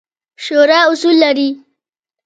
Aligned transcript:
شورا 0.43 0.79
اصول 0.91 1.15
لري 1.21 1.49